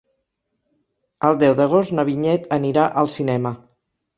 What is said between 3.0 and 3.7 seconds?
al cinema.